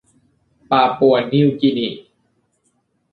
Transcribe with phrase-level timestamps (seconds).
[0.69, 1.87] ปาปัวนิวกีนี